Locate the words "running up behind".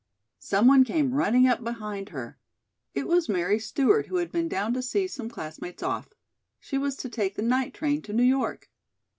1.13-2.09